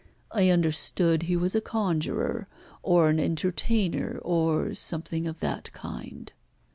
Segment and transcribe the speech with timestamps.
[0.31, 2.47] "I understood he was a conjurer,
[2.81, 6.33] or an entertainer, or something of that kind."